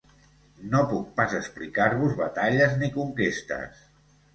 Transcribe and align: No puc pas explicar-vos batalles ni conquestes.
No 0.71 0.81
puc 0.93 1.11
pas 1.21 1.37
explicar-vos 1.41 2.19
batalles 2.25 2.77
ni 2.85 2.95
conquestes. 3.01 3.89